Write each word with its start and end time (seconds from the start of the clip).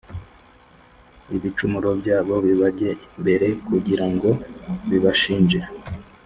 ibicumuro 1.35 1.89
byabo 2.01 2.35
bibajye 2.45 2.89
imbere 3.15 3.47
kugira 3.67 4.05
ngo 4.13 4.29
bibashinje. 4.89 5.59